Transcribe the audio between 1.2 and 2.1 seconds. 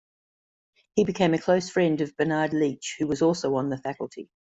a close friend